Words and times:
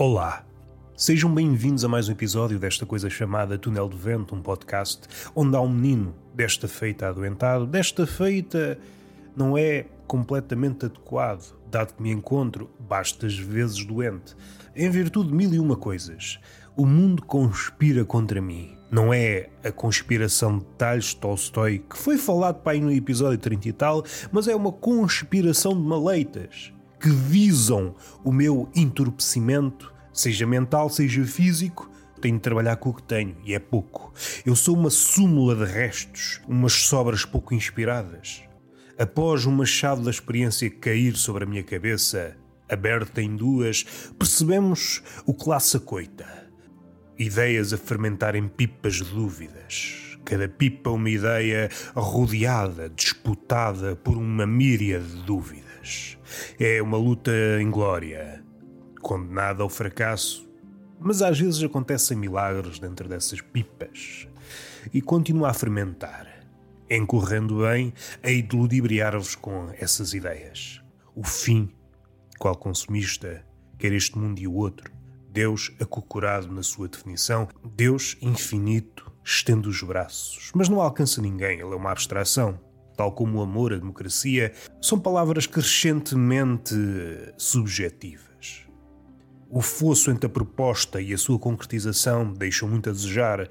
Olá! 0.00 0.46
Sejam 0.96 1.34
bem-vindos 1.34 1.84
a 1.84 1.88
mais 1.88 2.08
um 2.08 2.12
episódio 2.12 2.56
desta 2.56 2.86
coisa 2.86 3.10
chamada 3.10 3.58
Túnel 3.58 3.88
de 3.88 3.96
Vento, 3.96 4.32
um 4.32 4.40
podcast 4.40 5.08
onde 5.34 5.56
há 5.56 5.60
um 5.60 5.68
menino, 5.68 6.14
desta 6.32 6.68
feita 6.68 7.08
adoentado, 7.08 7.66
desta 7.66 8.06
feita 8.06 8.78
não 9.36 9.58
é 9.58 9.86
completamente 10.06 10.86
adequado, 10.86 11.52
dado 11.68 11.94
que 11.94 12.00
me 12.02 12.12
encontro 12.12 12.70
bastas 12.78 13.36
vezes 13.36 13.84
doente, 13.84 14.36
em 14.76 14.88
virtude 14.88 15.30
de 15.30 15.34
mil 15.34 15.52
e 15.52 15.58
uma 15.58 15.74
coisas. 15.74 16.38
O 16.76 16.86
mundo 16.86 17.20
conspira 17.24 18.04
contra 18.04 18.40
mim. 18.40 18.78
Não 18.92 19.12
é 19.12 19.50
a 19.64 19.72
conspiração 19.72 20.60
de 20.60 20.64
Tales 20.78 21.12
Tolstói, 21.12 21.80
que 21.90 21.98
foi 21.98 22.16
falado 22.16 22.60
para 22.62 22.74
aí 22.74 22.80
no 22.80 22.92
episódio 22.92 23.36
30 23.36 23.68
e 23.68 23.72
tal, 23.72 24.04
mas 24.30 24.46
é 24.46 24.54
uma 24.54 24.70
conspiração 24.70 25.72
de 25.72 25.82
maleitas 25.82 26.72
que 27.00 27.08
visam 27.08 27.94
o 28.24 28.32
meu 28.32 28.68
entorpecimento, 28.74 29.92
seja 30.12 30.46
mental, 30.46 30.90
seja 30.90 31.24
físico. 31.24 31.90
Tenho 32.20 32.36
de 32.36 32.42
trabalhar 32.42 32.76
com 32.76 32.90
o 32.90 32.94
que 32.94 33.02
tenho, 33.04 33.36
e 33.44 33.54
é 33.54 33.60
pouco. 33.60 34.12
Eu 34.44 34.56
sou 34.56 34.76
uma 34.76 34.90
súmula 34.90 35.54
de 35.54 35.70
restos, 35.70 36.40
umas 36.48 36.72
sobras 36.72 37.24
pouco 37.24 37.54
inspiradas. 37.54 38.42
Após 38.98 39.46
o 39.46 39.52
machado 39.52 40.02
da 40.02 40.10
experiência 40.10 40.68
cair 40.68 41.16
sobre 41.16 41.44
a 41.44 41.46
minha 41.46 41.62
cabeça, 41.62 42.36
aberta 42.68 43.22
em 43.22 43.36
duas, 43.36 43.84
percebemos 44.18 45.00
o 45.24 45.32
que 45.32 45.48
lá 45.48 45.60
se 45.60 45.78
coita 45.78 46.48
ideias 47.18 47.72
a 47.72 47.78
fermentar 47.78 48.36
em 48.36 48.46
pipas 48.46 48.96
de 48.96 49.04
dúvidas. 49.04 50.16
Cada 50.24 50.48
pipa 50.48 50.90
uma 50.90 51.10
ideia 51.10 51.68
rodeada, 51.94 52.88
disputada 52.88 53.96
por 53.96 54.16
uma 54.16 54.46
míria 54.46 55.00
de 55.00 55.22
dúvidas. 55.22 55.67
É 56.58 56.82
uma 56.82 56.96
luta 56.96 57.32
inglória, 57.60 58.44
condenada 59.00 59.62
ao 59.62 59.68
fracasso, 59.68 60.48
mas 61.00 61.22
às 61.22 61.38
vezes 61.38 61.62
acontecem 61.62 62.16
milagres 62.16 62.78
dentro 62.78 63.08
dessas 63.08 63.40
pipas. 63.40 64.28
E 64.92 65.00
continua 65.00 65.50
a 65.50 65.54
fermentar. 65.54 66.26
Encorrendo 66.90 67.60
bem, 67.60 67.92
hei 68.22 68.40
de 68.40 68.56
ludibriar-vos 68.56 69.34
com 69.34 69.70
essas 69.78 70.14
ideias. 70.14 70.82
O 71.14 71.22
fim, 71.22 71.70
qual 72.38 72.56
consumista, 72.56 73.44
quer 73.78 73.92
este 73.92 74.16
mundo 74.18 74.40
e 74.40 74.46
o 74.46 74.54
outro, 74.54 74.90
Deus 75.30 75.70
acocorado 75.80 76.50
na 76.50 76.62
sua 76.62 76.88
definição, 76.88 77.48
Deus 77.76 78.16
infinito 78.20 79.12
estende 79.22 79.68
os 79.68 79.82
braços, 79.82 80.50
mas 80.54 80.68
não 80.68 80.80
alcança 80.80 81.20
ninguém, 81.20 81.60
ele 81.60 81.72
é 81.72 81.76
uma 81.76 81.92
abstração. 81.92 82.58
Tal 82.98 83.12
como 83.12 83.38
o 83.38 83.42
amor, 83.42 83.72
a 83.72 83.76
democracia, 83.76 84.52
são 84.82 84.98
palavras 84.98 85.46
crescentemente 85.46 86.74
subjetivas. 87.36 88.66
O 89.48 89.62
fosso 89.62 90.10
entre 90.10 90.26
a 90.26 90.28
proposta 90.28 91.00
e 91.00 91.14
a 91.14 91.16
sua 91.16 91.38
concretização 91.38 92.32
deixam 92.32 92.68
muito 92.68 92.90
a 92.90 92.92
desejar. 92.92 93.48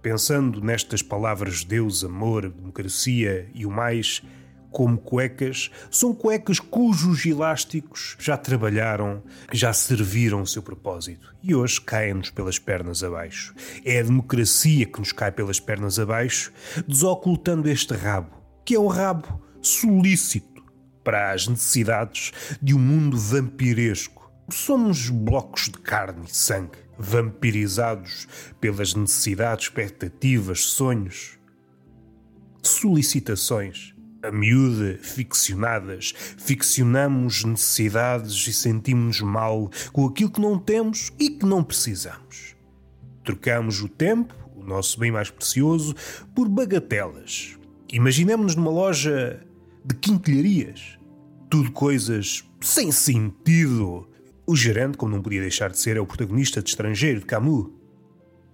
Pensando 0.00 0.60
nestas 0.60 1.02
palavras 1.02 1.64
Deus, 1.64 2.04
amor, 2.04 2.48
democracia 2.48 3.50
e 3.52 3.66
o 3.66 3.70
mais, 3.70 4.22
como 4.70 4.96
cuecas, 4.96 5.68
são 5.90 6.14
cuecas 6.14 6.60
cujos 6.60 7.26
elásticos 7.26 8.16
já 8.20 8.36
trabalharam, 8.36 9.24
já 9.52 9.72
serviram 9.72 10.40
o 10.40 10.46
seu 10.46 10.62
propósito 10.62 11.34
e 11.42 11.52
hoje 11.52 11.80
caem-nos 11.80 12.30
pelas 12.30 12.60
pernas 12.60 13.02
abaixo. 13.02 13.56
É 13.84 13.98
a 13.98 14.04
democracia 14.04 14.86
que 14.86 15.00
nos 15.00 15.10
cai 15.10 15.32
pelas 15.32 15.58
pernas 15.58 15.98
abaixo, 15.98 16.52
desocultando 16.86 17.68
este 17.68 17.94
rabo, 17.94 18.41
que 18.64 18.74
é 18.74 18.78
um 18.78 18.86
rabo 18.86 19.42
solícito 19.60 20.62
para 21.02 21.32
as 21.32 21.48
necessidades 21.48 22.32
de 22.60 22.74
um 22.74 22.78
mundo 22.78 23.18
vampiresco. 23.18 24.30
Somos 24.50 25.08
blocos 25.08 25.64
de 25.64 25.78
carne 25.78 26.26
e 26.26 26.34
sangue, 26.34 26.78
vampirizados 26.98 28.28
pelas 28.60 28.94
necessidades, 28.94 29.66
expectativas, 29.66 30.60
sonhos, 30.66 31.38
solicitações 32.62 33.92
a 34.22 34.30
miúda, 34.30 34.98
ficcionadas, 35.02 36.14
ficcionamos 36.38 37.44
necessidades 37.44 38.46
e 38.46 38.52
sentimos-nos 38.52 39.20
mal 39.20 39.68
com 39.92 40.06
aquilo 40.06 40.30
que 40.30 40.40
não 40.40 40.58
temos 40.58 41.12
e 41.18 41.28
que 41.28 41.44
não 41.44 41.64
precisamos. 41.64 42.54
Trocamos 43.24 43.82
o 43.82 43.88
tempo, 43.88 44.32
o 44.54 44.62
nosso 44.62 44.98
bem 45.00 45.10
mais 45.10 45.28
precioso, 45.28 45.94
por 46.34 46.48
bagatelas. 46.48 47.58
Imaginemos-nos 47.92 48.56
numa 48.56 48.70
loja 48.70 49.44
de 49.84 49.94
quinquilharias. 49.94 50.98
Tudo 51.50 51.70
coisas 51.72 52.42
sem 52.58 52.90
sentido. 52.90 54.08
O 54.46 54.56
gerente, 54.56 54.96
como 54.96 55.14
não 55.14 55.22
podia 55.22 55.42
deixar 55.42 55.70
de 55.70 55.78
ser, 55.78 55.98
é 55.98 56.00
o 56.00 56.06
protagonista 56.06 56.62
de 56.62 56.70
Estrangeiro, 56.70 57.20
de 57.20 57.26
Camus. 57.26 57.70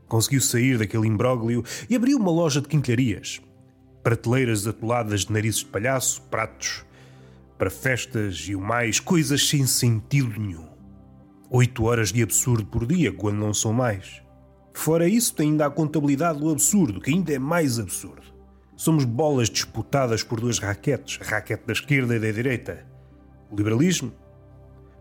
Conseguiu 0.09 0.41
sair 0.41 0.77
daquele 0.77 1.07
imbróglio 1.07 1.63
e 1.89 1.95
abriu 1.95 2.19
uma 2.19 2.33
loja 2.33 2.61
de 2.61 2.67
quinquilharias 2.67 3.41
prateleiras 4.03 4.67
atoladas 4.67 5.27
de 5.27 5.33
narizes 5.33 5.61
de 5.61 5.67
palhaço, 5.67 6.23
pratos 6.23 6.85
para 7.59 7.69
festas 7.69 8.47
e 8.49 8.57
o 8.57 8.61
mais, 8.61 8.99
coisas 8.99 9.49
sem 9.49 9.67
sentido 9.67 10.41
nenhum. 10.41 10.67
Oito 11.51 11.85
horas 11.85 12.13
de 12.13 12.23
absurdo 12.23 12.65
por 12.65 12.87
dia, 12.87 13.13
quando 13.13 13.37
não 13.37 13.53
são 13.53 13.73
mais. 13.73 14.23
Fora 14.73 15.07
isso, 15.07 15.35
tem 15.35 15.51
ainda 15.51 15.67
a 15.67 15.71
contabilidade 15.71 16.39
do 16.41 16.51
absurdo, 16.51 17.01
que 17.01 17.11
ainda 17.11 17.33
é 17.33 17.39
mais 17.39 17.79
absurdo. 17.79 18.38
Somos 18.79 19.05
bolas 19.05 19.51
disputadas 19.51 20.23
por 20.23 20.41
duas 20.41 20.59
raquetes, 20.59 21.19
a 21.21 21.29
raquete 21.29 21.67
da 21.67 21.73
esquerda 21.73 22.17
e 22.17 22.19
da 22.19 22.31
direita. 22.31 22.87
O 23.51 23.57
liberalismo? 23.57 24.13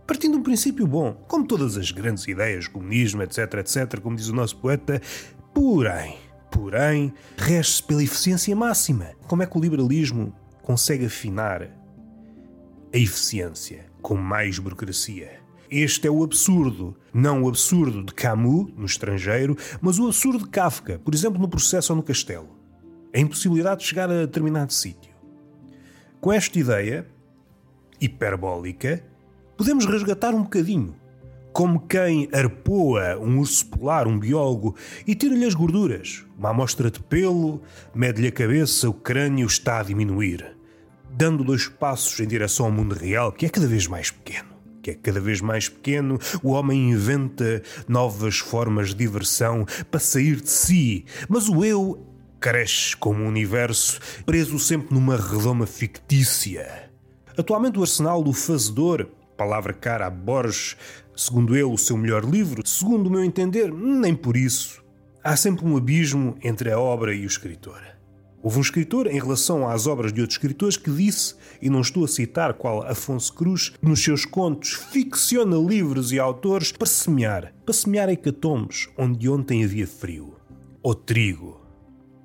Partindo 0.05 0.33
de 0.33 0.39
um 0.39 0.43
princípio 0.43 0.87
bom, 0.87 1.13
como 1.27 1.47
todas 1.47 1.77
as 1.77 1.91
grandes 1.91 2.27
ideias, 2.27 2.67
comunismo, 2.67 3.21
etc, 3.21 3.53
etc, 3.59 3.99
como 4.01 4.15
diz 4.15 4.29
o 4.29 4.35
nosso 4.35 4.57
poeta, 4.57 4.99
porém, 5.53 6.17
Porém, 6.51 7.13
rege-se 7.37 7.83
pela 7.83 8.03
eficiência 8.03 8.55
máxima. 8.55 9.11
Como 9.27 9.43
é 9.43 9.45
que 9.45 9.57
o 9.57 9.61
liberalismo 9.61 10.33
consegue 10.63 11.05
afinar 11.05 11.63
a 11.63 12.97
eficiência 12.97 13.85
com 14.01 14.15
mais 14.15 14.57
burocracia? 14.57 15.39
Este 15.69 16.07
é 16.07 16.11
o 16.11 16.23
absurdo. 16.23 16.95
Não 17.13 17.43
o 17.43 17.47
absurdo 17.47 18.03
de 18.03 18.13
Camus, 18.13 18.73
no 18.75 18.85
estrangeiro, 18.85 19.55
mas 19.81 19.99
o 19.99 20.07
absurdo 20.07 20.45
de 20.45 20.49
Kafka, 20.49 20.99
por 20.99 21.13
exemplo, 21.13 21.39
no 21.39 21.49
processo 21.49 21.91
ou 21.91 21.97
no 21.97 22.03
castelo. 22.03 22.56
A 23.13 23.19
impossibilidade 23.19 23.81
de 23.81 23.87
chegar 23.87 24.09
a 24.09 24.25
determinado 24.25 24.73
sítio. 24.73 25.11
Com 26.19 26.31
esta 26.31 26.57
ideia 26.59 27.07
hiperbólica, 27.99 29.03
podemos 29.55 29.85
resgatar 29.85 30.33
um 30.33 30.43
bocadinho 30.43 30.95
como 31.57 31.79
quem 31.79 32.29
arpoa 32.31 33.17
um 33.17 33.39
urso 33.39 33.65
polar, 33.65 34.07
um 34.07 34.19
biólogo, 34.19 34.75
e 35.07 35.15
tira-lhe 35.15 35.43
as 35.43 35.55
gorduras. 35.55 36.23
Uma 36.37 36.51
amostra 36.51 36.91
de 36.91 36.99
pelo, 36.99 37.63
mede-lhe 37.95 38.27
a 38.27 38.31
cabeça, 38.31 38.87
o 38.87 38.93
crânio 38.93 39.47
está 39.47 39.79
a 39.79 39.83
diminuir, 39.83 40.55
dando 41.09 41.43
dois 41.43 41.67
passos 41.67 42.19
em 42.19 42.27
direção 42.27 42.67
ao 42.67 42.71
mundo 42.71 42.93
real, 42.93 43.31
que 43.31 43.43
é 43.43 43.49
cada 43.49 43.65
vez 43.65 43.87
mais 43.87 44.11
pequeno. 44.11 44.49
Que 44.83 44.91
é 44.91 44.93
cada 44.93 45.19
vez 45.19 45.41
mais 45.41 45.67
pequeno, 45.67 46.19
o 46.43 46.51
homem 46.51 46.91
inventa 46.91 47.63
novas 47.87 48.37
formas 48.37 48.89
de 48.89 48.95
diversão 48.95 49.65
para 49.89 49.99
sair 49.99 50.39
de 50.39 50.51
si, 50.51 51.05
mas 51.27 51.49
o 51.49 51.65
eu 51.65 52.05
cresce 52.39 52.95
como 52.95 53.23
um 53.23 53.27
universo 53.27 53.99
preso 54.25 54.59
sempre 54.59 54.93
numa 54.93 55.17
redoma 55.17 55.65
fictícia. 55.65 56.91
Atualmente, 57.37 57.77
o 57.77 57.81
arsenal 57.81 58.23
do 58.23 58.33
fazedor 58.33 59.07
palavra 59.37 59.71
cara 59.71 60.07
a 60.07 60.09
Borges, 60.09 60.75
segundo 61.15 61.55
ele, 61.55 61.63
o 61.63 61.77
seu 61.77 61.95
melhor 61.95 62.25
livro, 62.25 62.65
segundo 62.65 63.07
o 63.07 63.11
meu 63.11 63.23
entender, 63.23 63.71
nem 63.71 64.15
por 64.15 64.35
isso. 64.35 64.83
Há 65.23 65.35
sempre 65.35 65.65
um 65.65 65.77
abismo 65.77 66.35
entre 66.43 66.71
a 66.71 66.79
obra 66.79 67.13
e 67.13 67.23
o 67.23 67.27
escritor. 67.27 67.81
Houve 68.41 68.59
um 68.59 68.61
escritor, 68.61 69.07
em 69.07 69.19
relação 69.19 69.67
às 69.67 69.87
obras 69.87 70.13
de 70.13 70.21
outros 70.21 70.37
escritores, 70.37 70.77
que 70.77 70.89
disse, 70.89 71.35
e 71.61 71.69
não 71.69 71.81
estou 71.81 72.05
a 72.05 72.07
citar 72.07 72.53
qual 72.53 72.83
Afonso 72.83 73.33
Cruz, 73.33 73.69
que 73.69 73.87
nos 73.87 74.03
seus 74.03 74.25
contos 74.25 74.73
ficciona 74.73 75.57
livros 75.57 76.11
e 76.11 76.19
autores 76.19 76.71
para 76.71 76.87
semear, 76.87 77.53
para 77.65 77.73
semear 77.73 78.09
hecatombes, 78.09 78.87
onde 78.97 79.29
ontem 79.29 79.63
havia 79.63 79.87
frio. 79.87 80.35
Ou 80.81 80.95
trigo. 80.95 81.66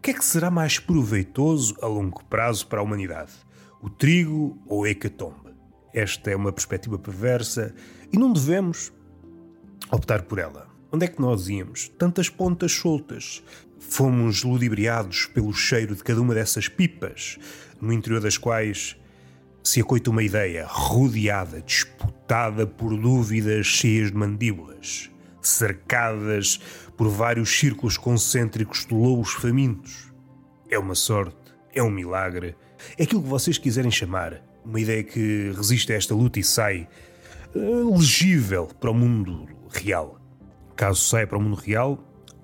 Que 0.03 0.11
é 0.11 0.15
que 0.15 0.25
será 0.25 0.51
mais 0.51 0.81
proveitoso 0.81 1.77
a 1.81 1.87
longo 1.87 2.25
prazo 2.25 2.67
para 2.67 2.81
a 2.81 2.83
humanidade? 2.83 3.31
O 3.81 3.89
trigo 3.89 4.61
ou 4.67 4.83
a 4.83 4.91
hecatombe? 4.91 5.55
Esta 5.95 6.33
é 6.33 6.35
uma 6.35 6.51
perspectiva 6.51 6.99
perversa 6.99 7.73
e 8.13 8.19
não 8.19 8.33
devemos 8.33 8.93
optar 9.93 10.23
por 10.23 10.41
ela. 10.41 10.67
Onde 10.91 11.05
é 11.05 11.09
que 11.09 11.21
nós 11.21 11.49
íamos? 11.49 11.89
Tantas 11.89 12.29
pontas 12.29 12.73
soltas. 12.73 13.45
Fomos 13.79 14.43
ludibriados 14.43 15.27
pelo 15.27 15.53
cheiro 15.53 15.95
de 15.95 16.03
cada 16.03 16.21
uma 16.21 16.35
dessas 16.35 16.67
pipas, 16.67 17.39
no 17.81 17.93
interior 17.93 18.21
das 18.21 18.37
quais 18.37 18.97
se 19.63 19.81
acoita 19.81 20.11
uma 20.11 20.25
ideia 20.25 20.67
rodeada, 20.67 21.63
disputada 21.63 22.67
por 22.67 22.97
dúvidas 22.97 23.67
cheias 23.67 24.11
de 24.11 24.17
mandíbulas, 24.17 25.09
cercadas 25.41 26.61
por 27.03 27.09
vários 27.09 27.59
círculos 27.59 27.99
concêntricos 27.99 28.87
de 28.87 28.95
lobos 28.95 29.33
famintos. 29.33 30.13
É 30.71 30.79
uma 30.79 30.95
sorte, 30.95 31.53
é 31.75 31.83
um 31.83 31.91
milagre, 31.91 32.55
é 32.97 33.03
aquilo 33.03 33.21
que 33.21 33.29
vocês 33.29 33.59
quiserem 33.59 33.91
chamar 33.91 34.41
uma 34.65 34.79
ideia 34.79 35.03
que 35.03 35.51
resiste 35.57 35.93
a 35.93 35.97
esta 35.97 36.15
luta 36.15 36.39
e 36.39 36.45
sai 36.45 36.87
uh, 37.57 37.99
legível 37.99 38.69
para 38.79 38.89
o 38.89 38.95
mundo 38.95 39.49
real. 39.69 40.21
Caso 40.77 41.01
saia 41.01 41.27
para 41.27 41.39
o 41.39 41.41
mundo 41.41 41.57
real, 41.57 41.99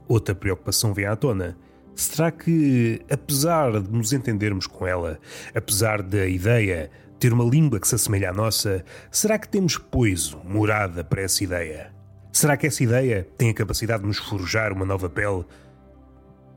outra 0.08 0.34
preocupação 0.34 0.93
vem 0.93 1.06
à 1.06 1.14
tona. 1.14 1.56
Será 1.94 2.32
que, 2.32 3.00
apesar 3.08 3.81
de 3.81 3.93
nos 3.93 4.12
entendermos 4.12 4.66
com 4.66 4.84
ela, 4.88 5.20
apesar 5.55 6.02
da 6.02 6.26
ideia 6.26 6.90
ter 7.20 7.32
uma 7.32 7.44
língua 7.44 7.78
que 7.78 7.87
se 7.87 7.94
assemelha 7.94 8.31
à 8.31 8.32
nossa, 8.32 8.84
será 9.08 9.38
que 9.38 9.49
temos, 9.49 9.78
pois, 9.78 10.37
morada 10.43 11.05
para 11.05 11.22
essa 11.22 11.44
ideia? 11.44 11.96
Será 12.32 12.56
que 12.56 12.66
essa 12.66 12.82
ideia 12.82 13.26
tem 13.36 13.50
a 13.50 13.54
capacidade 13.54 14.02
de 14.02 14.08
nos 14.08 14.19
forjar 14.19 14.72
uma 14.72 14.84
nova 14.84 15.08
pele? 15.08 15.44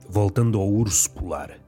Voltando 0.10 0.60
ao 0.60 0.70
urso 0.70 1.10
polar. 1.12 1.60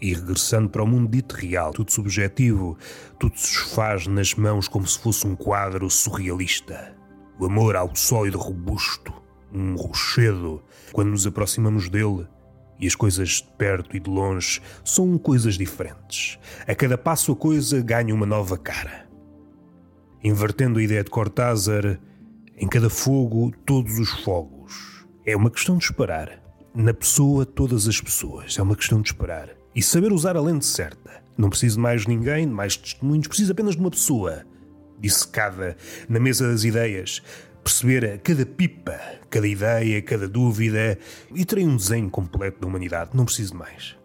E 0.00 0.14
regressando 0.14 0.68
para 0.68 0.82
o 0.82 0.86
mundo 0.86 1.10
dito 1.10 1.34
real, 1.34 1.72
tudo 1.72 1.92
subjetivo, 1.92 2.76
tudo 3.18 3.38
se 3.38 3.74
faz 3.74 4.06
nas 4.06 4.34
mãos 4.34 4.68
como 4.68 4.86
se 4.86 4.98
fosse 4.98 5.26
um 5.26 5.36
quadro 5.36 5.88
surrealista. 5.88 6.94
O 7.38 7.46
amor 7.46 7.76
algo 7.76 7.96
sólido, 7.96 8.38
robusto, 8.38 9.12
um 9.52 9.76
rochedo. 9.76 10.62
Quando 10.92 11.10
nos 11.10 11.26
aproximamos 11.26 11.88
dele, 11.88 12.26
e 12.82 12.86
as 12.86 12.96
coisas 12.96 13.28
de 13.28 13.48
perto 13.56 13.96
e 13.96 14.00
de 14.00 14.10
longe 14.10 14.60
são 14.84 15.16
coisas 15.16 15.54
diferentes. 15.56 16.38
A 16.66 16.74
cada 16.74 16.98
passo 16.98 17.30
a 17.30 17.36
coisa 17.36 17.80
ganha 17.80 18.12
uma 18.12 18.26
nova 18.26 18.58
cara. 18.58 19.08
Invertendo 20.22 20.80
a 20.80 20.82
ideia 20.82 21.04
de 21.04 21.10
Cortázar, 21.10 22.00
em 22.56 22.68
cada 22.68 22.90
fogo, 22.90 23.52
todos 23.64 23.98
os 23.98 24.10
fogos. 24.22 25.04
É 25.24 25.36
uma 25.36 25.50
questão 25.50 25.78
de 25.78 25.84
esperar. 25.84 26.40
Na 26.74 26.94
pessoa, 26.94 27.44
todas 27.44 27.86
as 27.86 28.00
pessoas. 28.00 28.58
É 28.58 28.62
uma 28.62 28.76
questão 28.76 29.00
de 29.00 29.08
esperar. 29.08 29.50
E 29.74 29.82
saber 29.82 30.12
usar 30.12 30.36
a 30.36 30.40
lente 30.40 30.66
certa. 30.66 31.22
Não 31.36 31.48
preciso 31.48 31.76
de 31.76 31.82
mais 31.82 32.06
ninguém, 32.06 32.46
de 32.46 32.52
mais 32.52 32.76
testemunhos, 32.76 33.26
preciso 33.26 33.52
apenas 33.52 33.74
de 33.74 33.80
uma 33.80 33.90
pessoa. 33.90 34.44
Dissecada 34.98 35.76
na 36.08 36.20
mesa 36.20 36.46
das 36.48 36.62
ideias, 36.64 37.22
perceber 37.64 38.18
cada 38.18 38.44
pipa, 38.44 39.00
cada 39.30 39.46
ideia, 39.46 40.02
cada 40.02 40.28
dúvida 40.28 40.98
e 41.34 41.44
terei 41.44 41.66
um 41.66 41.76
desenho 41.76 42.10
completo 42.10 42.60
da 42.60 42.66
humanidade. 42.66 43.10
Não 43.14 43.24
preciso 43.24 43.52
de 43.52 43.58
mais. 43.58 43.96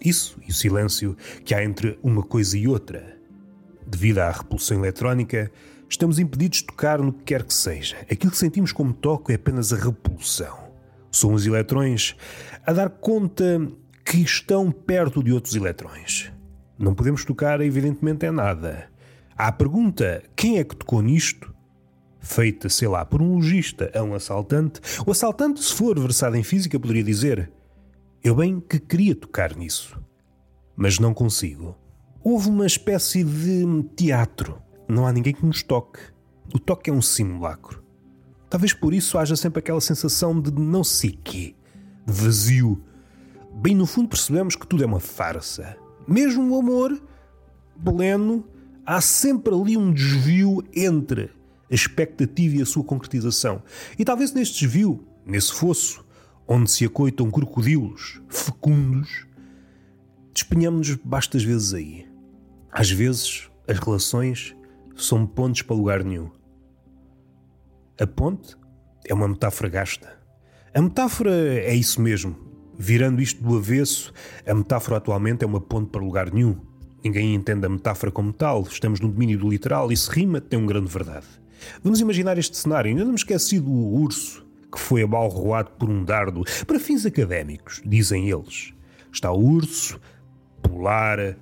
Isso 0.00 0.38
e 0.46 0.50
o 0.50 0.54
silêncio 0.54 1.16
que 1.44 1.54
há 1.54 1.64
entre 1.64 1.98
uma 2.02 2.22
coisa 2.22 2.58
e 2.58 2.68
outra. 2.68 3.18
Devido 3.86 4.18
à 4.18 4.30
repulsão 4.30 4.78
eletrónica, 4.78 5.50
estamos 5.94 6.18
impedidos 6.18 6.58
de 6.58 6.66
tocar 6.66 7.00
no 7.00 7.12
que 7.12 7.24
quer 7.24 7.44
que 7.44 7.54
seja. 7.54 7.96
Aquilo 8.10 8.32
que 8.32 8.38
sentimos 8.38 8.72
como 8.72 8.92
toque 8.92 9.32
é 9.32 9.36
apenas 9.36 9.72
a 9.72 9.76
repulsão. 9.76 10.58
São 11.10 11.32
os 11.32 11.46
eletrões 11.46 12.16
a 12.66 12.72
dar 12.72 12.90
conta 12.90 13.66
que 14.04 14.18
estão 14.18 14.70
perto 14.70 15.22
de 15.22 15.32
outros 15.32 15.54
eletrões. 15.54 16.32
Não 16.78 16.94
podemos 16.94 17.24
tocar, 17.24 17.60
evidentemente, 17.60 18.26
é 18.26 18.30
nada. 18.30 18.88
Há 19.36 19.48
a 19.48 19.52
pergunta: 19.52 20.22
quem 20.36 20.58
é 20.58 20.64
que 20.64 20.76
tocou 20.76 21.00
nisto? 21.00 21.54
feita, 22.24 22.70
sei 22.70 22.88
lá, 22.88 23.04
por 23.04 23.20
um 23.20 23.34
logista 23.34 23.92
a 23.94 24.02
um 24.02 24.14
assaltante, 24.14 24.80
o 25.06 25.10
assaltante, 25.10 25.62
se 25.62 25.74
for 25.74 26.00
versado 26.00 26.36
em 26.36 26.42
física, 26.42 26.80
poderia 26.80 27.04
dizer: 27.04 27.52
Eu 28.22 28.34
bem 28.34 28.60
que 28.60 28.80
queria 28.80 29.14
tocar 29.14 29.54
nisso, 29.54 30.00
mas 30.74 30.98
não 30.98 31.12
consigo. 31.12 31.76
Houve 32.22 32.48
uma 32.48 32.66
espécie 32.66 33.22
de 33.22 33.82
teatro. 33.94 34.63
Não 34.94 35.08
há 35.08 35.12
ninguém 35.12 35.34
que 35.34 35.44
nos 35.44 35.60
toque. 35.60 35.98
O 36.54 36.58
toque 36.60 36.88
é 36.88 36.92
um 36.92 37.02
simulacro. 37.02 37.82
Talvez 38.48 38.72
por 38.72 38.94
isso 38.94 39.18
haja 39.18 39.34
sempre 39.34 39.58
aquela 39.58 39.80
sensação 39.80 40.40
de 40.40 40.52
não 40.52 40.84
sei 40.84 41.18
quê, 41.24 41.56
de 42.06 42.12
vazio. 42.12 42.80
Bem 43.56 43.74
no 43.74 43.86
fundo 43.86 44.08
percebemos 44.08 44.54
que 44.54 44.64
tudo 44.64 44.84
é 44.84 44.86
uma 44.86 45.00
farsa. 45.00 45.76
Mesmo 46.06 46.48
o 46.48 46.60
amor 46.60 46.96
pleno, 47.84 48.46
há 48.86 49.00
sempre 49.00 49.52
ali 49.52 49.76
um 49.76 49.92
desvio 49.92 50.62
entre 50.72 51.24
a 51.68 51.74
expectativa 51.74 52.54
e 52.54 52.62
a 52.62 52.66
sua 52.66 52.84
concretização. 52.84 53.64
E 53.98 54.04
talvez 54.04 54.32
neste 54.32 54.60
desvio, 54.60 55.04
nesse 55.26 55.52
fosso, 55.54 56.04
onde 56.46 56.70
se 56.70 56.84
acoitam 56.84 57.32
crocodilos 57.32 58.20
fecundos, 58.28 59.26
despenhamos-nos 60.32 60.96
bastas 61.02 61.42
vezes 61.42 61.74
aí. 61.74 62.06
Às 62.70 62.92
vezes, 62.92 63.50
as 63.66 63.80
relações 63.80 64.54
são 64.96 65.26
pontes 65.26 65.62
para 65.62 65.76
lugar 65.76 66.04
nenhum. 66.04 66.30
A 68.00 68.06
ponte 68.06 68.56
é 69.06 69.14
uma 69.14 69.28
metáfora 69.28 69.68
gasta. 69.68 70.18
A 70.74 70.82
metáfora 70.82 71.30
é 71.30 71.74
isso 71.74 72.00
mesmo. 72.00 72.36
Virando 72.76 73.22
isto 73.22 73.42
do 73.42 73.56
avesso, 73.56 74.12
a 74.46 74.52
metáfora 74.52 74.96
atualmente 74.96 75.44
é 75.44 75.46
uma 75.46 75.60
ponte 75.60 75.90
para 75.90 76.02
lugar 76.02 76.32
nenhum. 76.32 76.56
Ninguém 77.04 77.34
entende 77.34 77.66
a 77.66 77.68
metáfora 77.68 78.10
como 78.10 78.32
tal, 78.32 78.62
estamos 78.62 78.98
no 78.98 79.08
domínio 79.08 79.38
do 79.38 79.48
literal 79.48 79.92
e 79.92 79.96
se 79.96 80.10
rima 80.10 80.40
tem 80.40 80.58
um 80.58 80.66
grande 80.66 80.90
verdade. 80.90 81.26
Vamos 81.82 82.00
imaginar 82.00 82.38
este 82.38 82.56
cenário. 82.56 82.88
Ainda 82.88 83.04
não 83.04 83.10
me 83.10 83.16
esqueci 83.16 83.60
do 83.60 83.70
urso 83.70 84.44
que 84.72 84.80
foi 84.80 85.02
abalroado 85.04 85.70
por 85.78 85.88
um 85.88 86.04
dardo 86.04 86.42
para 86.66 86.80
fins 86.80 87.06
académicos, 87.06 87.80
dizem 87.86 88.28
eles. 88.28 88.72
Está 89.12 89.30
o 89.30 89.38
urso, 89.38 90.00
polar, 90.60 91.36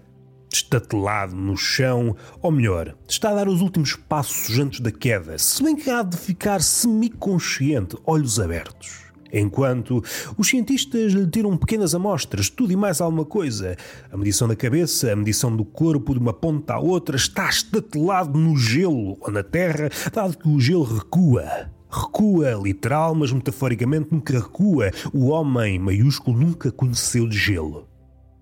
estatelado 0.52 1.34
no 1.34 1.56
chão, 1.56 2.16
ou 2.40 2.50
melhor, 2.50 2.94
está 3.08 3.30
a 3.30 3.34
dar 3.34 3.48
os 3.48 3.60
últimos 3.60 3.94
passos 3.94 4.58
antes 4.58 4.80
da 4.80 4.90
queda, 4.90 5.38
se 5.38 5.62
bem 5.62 5.76
que 5.76 5.90
há 5.90 6.02
de 6.02 6.16
ficar 6.16 6.60
semiconsciente, 6.60 7.96
olhos 8.04 8.38
abertos. 8.38 9.02
Enquanto 9.32 10.04
os 10.36 10.48
cientistas 10.48 11.12
lhe 11.12 11.26
tiram 11.26 11.56
pequenas 11.56 11.94
amostras, 11.94 12.50
tudo 12.50 12.72
e 12.72 12.76
mais 12.76 13.00
alguma 13.00 13.24
coisa. 13.24 13.76
A 14.10 14.16
medição 14.16 14.46
da 14.46 14.54
cabeça, 14.54 15.10
a 15.10 15.16
medição 15.16 15.56
do 15.56 15.64
corpo 15.64 16.12
de 16.12 16.20
uma 16.20 16.34
ponta 16.34 16.74
à 16.74 16.78
outra, 16.78 17.16
está 17.16 17.48
estatelado 17.48 18.38
no 18.38 18.54
gelo 18.58 19.16
ou 19.18 19.30
na 19.30 19.42
terra, 19.42 19.88
dado 20.12 20.36
que 20.36 20.46
o 20.46 20.60
gelo 20.60 20.84
recua. 20.84 21.70
Recua, 21.90 22.52
literal, 22.62 23.14
mas 23.14 23.32
metaforicamente 23.32 24.08
nunca 24.12 24.38
recua. 24.38 24.90
O 25.14 25.28
homem 25.28 25.78
maiúsculo 25.78 26.38
nunca 26.38 26.70
conheceu 26.70 27.26
de 27.26 27.38
gelo. 27.38 27.88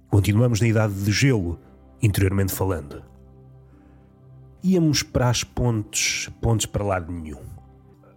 Continuamos 0.08 0.60
na 0.60 0.66
idade 0.66 0.94
de 0.94 1.12
gelo, 1.12 1.60
interiormente 2.02 2.52
falando. 2.52 3.02
Íamos 4.62 5.02
para 5.02 5.28
as 5.28 5.42
pontes, 5.42 6.28
pontes 6.40 6.66
para 6.66 6.84
lado 6.84 7.10
nenhum. 7.12 7.42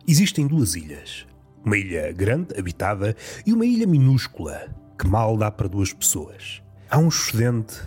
Existem 0.08 0.46
duas 0.46 0.76
ilhas. 0.76 1.26
Uma 1.64 1.78
ilha 1.78 2.12
grande, 2.12 2.60
habitada, 2.60 3.16
e 3.46 3.54
uma 3.54 3.66
ilha 3.66 3.88
minúscula, 3.88 4.68
que 5.00 5.08
mal 5.08 5.38
dá 5.38 5.50
para 5.50 5.70
duas 5.70 5.94
pessoas. 5.94 6.62
Há 6.90 6.98
um 6.98 7.08
excedente 7.08 7.82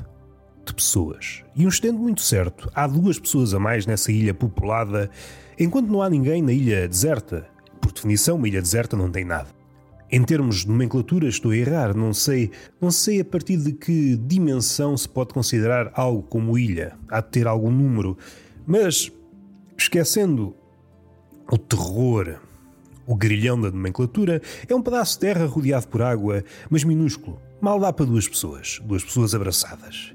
de 0.64 0.72
pessoas. 0.72 1.44
E 1.54 1.66
um 1.66 1.68
excedente 1.68 1.98
muito 1.98 2.22
certo. 2.22 2.70
Há 2.74 2.86
duas 2.86 3.18
pessoas 3.18 3.52
a 3.52 3.58
mais 3.58 3.84
nessa 3.86 4.10
ilha 4.10 4.32
populada, 4.32 5.10
enquanto 5.58 5.88
não 5.88 6.00
há 6.00 6.08
ninguém 6.08 6.40
na 6.40 6.52
ilha 6.52 6.88
deserta. 6.88 7.46
Por 7.80 7.92
definição, 7.92 8.36
uma 8.36 8.48
ilha 8.48 8.62
deserta 8.62 8.96
não 8.96 9.10
tem 9.10 9.24
nada. 9.24 9.55
Em 10.10 10.22
termos 10.22 10.60
de 10.60 10.68
nomenclatura, 10.68 11.26
estou 11.28 11.50
a 11.50 11.56
errar, 11.56 11.96
não 11.96 12.14
sei, 12.14 12.50
não 12.80 12.90
sei 12.90 13.20
a 13.20 13.24
partir 13.24 13.56
de 13.56 13.72
que 13.72 14.16
dimensão 14.16 14.96
se 14.96 15.08
pode 15.08 15.34
considerar 15.34 15.90
algo 15.94 16.22
como 16.22 16.56
ilha. 16.56 16.96
Há 17.08 17.20
de 17.20 17.28
ter 17.28 17.46
algum 17.46 17.70
número. 17.70 18.16
Mas, 18.66 19.10
esquecendo 19.76 20.54
o 21.50 21.58
terror 21.58 22.38
o 23.06 23.14
grilhão 23.14 23.60
da 23.60 23.70
nomenclatura 23.70 24.42
é 24.68 24.74
um 24.74 24.82
pedaço 24.82 25.14
de 25.14 25.20
terra 25.20 25.46
rodeado 25.46 25.86
por 25.86 26.02
água, 26.02 26.42
mas 26.68 26.82
minúsculo. 26.82 27.40
Mal 27.60 27.78
dá 27.78 27.92
para 27.92 28.04
duas 28.04 28.28
pessoas, 28.28 28.80
duas 28.84 29.04
pessoas 29.04 29.34
abraçadas. 29.34 30.12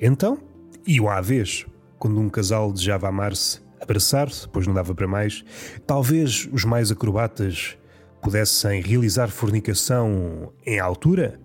Então, 0.00 0.38
iam 0.86 1.08
à 1.08 1.20
vez, 1.20 1.66
quando 1.98 2.20
um 2.20 2.28
casal 2.28 2.70
desejava 2.70 3.08
amar-se, 3.08 3.60
abraçar-se, 3.80 4.46
pois 4.48 4.66
não 4.66 4.74
dava 4.74 4.94
para 4.94 5.08
mais, 5.08 5.42
talvez 5.86 6.46
os 6.52 6.64
mais 6.64 6.92
acrobatas 6.92 7.77
pudessem 8.20 8.80
realizar 8.80 9.28
fornicação 9.28 10.52
em 10.66 10.78
altura, 10.78 11.40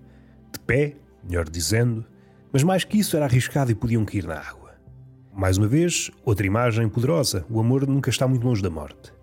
de 0.52 0.60
pé, 0.60 0.96
melhor 1.24 1.50
dizendo, 1.50 2.06
mas 2.52 2.64
mais 2.64 2.84
que 2.84 2.98
isso 3.00 3.16
era 3.16 3.26
arriscado 3.26 3.72
e 3.72 3.76
podiam 3.76 4.06
cair 4.06 4.26
na 4.26 4.40
água. 4.40 4.74
Mais 5.34 5.58
uma 5.58 5.68
vez, 5.68 6.12
outra 6.24 6.46
imagem 6.46 6.88
poderosa: 6.88 7.46
o 7.50 7.60
amor 7.60 7.88
nunca 7.88 8.10
está 8.10 8.28
muito 8.28 8.46
longe 8.46 8.62
da 8.62 8.70
morte 8.70 9.14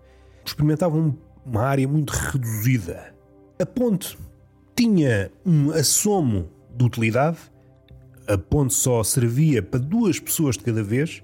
experimentavam 0.45 1.17
uma 1.45 1.63
área 1.63 1.87
muito 1.87 2.11
reduzida. 2.11 3.13
A 3.59 3.65
ponte 3.65 4.17
tinha 4.75 5.31
um 5.45 5.71
assomo 5.71 6.49
de 6.75 6.85
utilidade, 6.85 7.37
a 8.27 8.37
ponte 8.37 8.73
só 8.73 9.03
servia 9.03 9.61
para 9.61 9.79
duas 9.79 10.19
pessoas 10.19 10.57
de 10.57 10.63
cada 10.63 10.83
vez, 10.83 11.23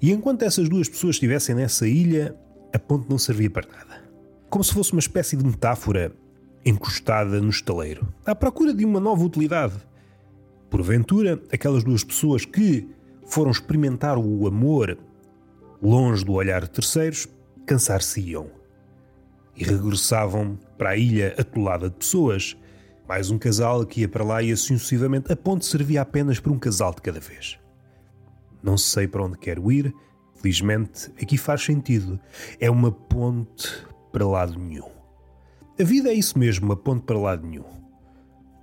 e 0.00 0.12
enquanto 0.12 0.42
essas 0.42 0.68
duas 0.68 0.88
pessoas 0.88 1.16
estivessem 1.16 1.54
nessa 1.54 1.86
ilha, 1.86 2.34
a 2.72 2.78
ponte 2.78 3.08
não 3.08 3.18
servia 3.18 3.50
para 3.50 3.68
nada. 3.68 4.05
Como 4.48 4.62
se 4.62 4.72
fosse 4.72 4.92
uma 4.92 5.00
espécie 5.00 5.36
de 5.36 5.44
metáfora 5.44 6.12
encostada 6.64 7.40
no 7.40 7.50
estaleiro, 7.50 8.12
à 8.24 8.34
procura 8.34 8.74
de 8.74 8.84
uma 8.84 8.98
nova 8.98 9.22
utilidade. 9.24 9.74
Porventura, 10.68 11.40
aquelas 11.52 11.84
duas 11.84 12.02
pessoas 12.02 12.44
que 12.44 12.88
foram 13.24 13.50
experimentar 13.50 14.18
o 14.18 14.46
amor 14.46 14.98
longe 15.80 16.24
do 16.24 16.32
olhar 16.32 16.62
de 16.62 16.70
terceiros 16.70 17.28
cansar-se-iam 17.66 18.48
e 19.56 19.64
regressavam 19.64 20.58
para 20.78 20.90
a 20.90 20.96
ilha 20.96 21.34
atolada 21.38 21.90
de 21.90 21.96
pessoas. 21.96 22.56
Mais 23.08 23.30
um 23.30 23.38
casal 23.38 23.84
que 23.84 24.02
ia 24.02 24.08
para 24.08 24.24
lá 24.24 24.42
e 24.42 24.52
assim 24.52 24.76
sucessivamente. 24.76 25.32
A 25.32 25.36
ponte 25.36 25.66
servia 25.66 26.02
apenas 26.02 26.38
para 26.38 26.52
um 26.52 26.58
casal 26.58 26.94
de 26.94 27.02
cada 27.02 27.20
vez. 27.20 27.58
Não 28.62 28.76
sei 28.76 29.06
para 29.08 29.24
onde 29.24 29.38
quero 29.38 29.70
ir. 29.70 29.94
Felizmente, 30.34 31.10
aqui 31.20 31.38
faz 31.38 31.62
sentido. 31.62 32.20
É 32.60 32.70
uma 32.70 32.92
ponte 32.92 33.86
para 34.16 34.26
lado 34.26 34.58
nenhum. 34.58 34.88
A 35.78 35.84
vida 35.84 36.08
é 36.08 36.14
isso 36.14 36.38
mesmo, 36.38 36.64
uma 36.64 36.74
ponte 36.74 37.02
para 37.02 37.18
lado 37.18 37.46
nenhum. 37.46 37.66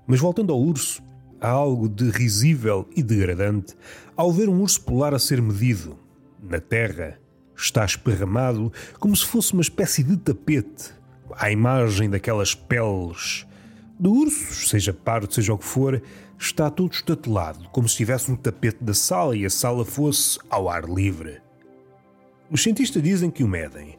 Mas 0.08 0.20
voltando 0.20 0.52
ao 0.52 0.60
urso, 0.60 1.04
há 1.40 1.48
algo 1.48 1.88
de 1.88 2.10
risível 2.10 2.90
e 2.96 3.04
degradante 3.04 3.76
ao 4.18 4.32
ver 4.32 4.50
um 4.50 4.60
urso 4.60 4.82
polar 4.82 5.14
a 5.14 5.20
ser 5.20 5.40
medido. 5.40 5.96
Na 6.42 6.60
terra, 6.60 7.20
está 7.56 7.86
esparramado 7.86 8.74
como 9.00 9.16
se 9.16 9.28
fosse 9.28 9.54
uma 9.54 9.62
espécie 9.62 10.02
de 10.02 10.18
tapete, 10.18 10.92
à 11.34 11.52
imagem 11.52 12.10
daquelas 12.10 12.56
peles. 12.56 13.46
Do 14.00 14.12
urso, 14.12 14.68
seja 14.68 14.92
pardo, 14.92 15.32
seja 15.32 15.54
o 15.54 15.58
que 15.60 15.66
for, 15.66 16.02
está 16.36 16.72
todo 16.72 16.94
estatelado, 16.94 17.70
como 17.70 17.88
se 17.88 17.94
estivesse 17.94 18.32
no 18.32 18.38
tapete 18.38 18.84
da 18.84 18.96
sala 18.96 19.38
e 19.38 19.46
a 19.46 19.52
sala 19.52 19.86
fosse 19.86 20.40
ao 20.50 20.68
ar 20.68 20.86
livre. 20.86 21.40
Os 22.50 22.64
cientistas 22.64 23.04
dizem 23.04 23.30
que 23.30 23.44
o 23.44 23.48
medem. 23.48 23.96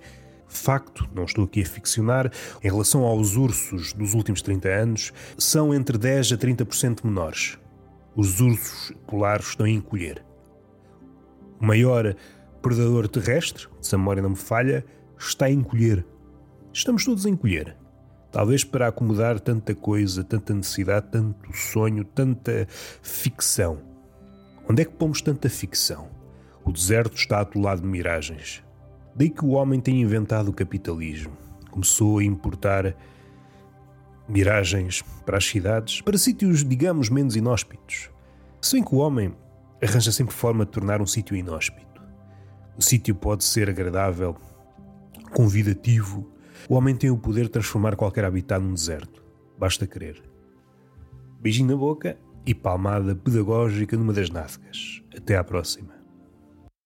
Facto, 0.57 1.09
não 1.15 1.25
estou 1.25 1.45
aqui 1.45 1.63
a 1.63 1.67
ficcionar, 1.67 2.31
em 2.63 2.69
relação 2.69 3.03
aos 3.05 3.37
ursos 3.37 3.93
dos 3.93 4.15
últimos 4.15 4.41
30 4.41 4.69
anos, 4.69 5.13
são 5.37 5.75
entre 5.75 5.99
10 5.99 6.33
a 6.33 6.37
30% 6.37 7.05
menores. 7.05 7.59
Os 8.17 8.41
ursos 8.41 8.93
polares 9.07 9.49
estão 9.49 9.67
a 9.67 9.71
encolher. 9.71 10.25
O 11.61 11.67
maior 11.67 12.15
predador 12.63 13.09
terrestre, 13.09 13.67
se 13.81 13.95
a 13.95 13.99
memória 13.99 14.23
não 14.23 14.31
me 14.31 14.37
falha, 14.37 14.85
está 15.19 15.47
a 15.47 15.51
encolher. 15.51 16.07
Estamos 16.73 17.05
todos 17.05 17.27
a 17.27 17.31
encolher. 17.31 17.77
Talvez 18.31 18.65
para 18.65 18.89
acomodar 18.89 19.39
tanta 19.39 19.75
coisa, 19.75 20.25
tanta 20.25 20.55
necessidade, 20.55 21.09
tanto 21.11 21.53
sonho, 21.53 22.05
tanta 22.05 22.67
ficção. 23.03 23.81
Onde 24.69 24.83
é 24.83 24.85
que 24.85 24.93
pomos 24.93 25.21
tanta 25.21 25.49
ficção? 25.49 26.09
O 26.65 26.73
deserto 26.73 27.17
está 27.17 27.41
atolado 27.41 27.83
de 27.83 27.87
miragens. 27.87 28.65
Daí 29.15 29.31
que 29.31 29.45
o 29.45 29.51
homem 29.51 29.81
tem 29.81 30.01
inventado 30.01 30.49
o 30.49 30.53
capitalismo. 30.53 31.33
Começou 31.71 32.19
a 32.19 32.25
importar 32.25 32.97
miragens 34.29 35.03
para 35.25 35.39
as 35.39 35.45
cidades, 35.45 36.01
para 36.01 36.19
sítios, 36.19 36.65
digamos, 36.65 37.09
menos 37.09 37.37
inóspitos. 37.37 38.11
Se 38.61 38.77
bem 38.77 38.85
que 38.85 38.95
o 38.95 38.99
homem 38.99 39.35
arranja 39.83 40.11
sempre 40.11 40.35
forma 40.35 40.65
de 40.65 40.73
tornar 40.73 41.01
um 41.01 41.07
sítio 41.07 41.37
inóspito. 41.37 42.03
O 42.77 42.83
sítio 42.83 43.15
pode 43.15 43.45
ser 43.45 43.69
agradável, 43.69 44.37
convidativo. 45.33 46.29
O 46.69 46.75
homem 46.75 46.97
tem 46.97 47.11
o 47.11 47.19
poder 47.19 47.45
de 47.45 47.51
transformar 47.51 47.95
qualquer 47.95 48.25
habitat 48.25 48.61
num 48.61 48.75
deserto. 48.75 49.23
Basta 49.59 49.87
querer. 49.87 50.23
Beijinho 51.41 51.69
na 51.69 51.77
boca 51.77 52.17
e 52.47 52.55
palmada 52.55 53.15
pedagógica 53.15 53.97
numa 53.97 54.13
das 54.13 54.31
nádegas. 54.31 55.03
Até 55.17 55.37
à 55.37 55.45
próxima. 55.45 55.94